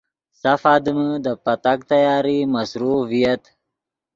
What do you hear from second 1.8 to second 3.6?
تیاری مصروف ڤییت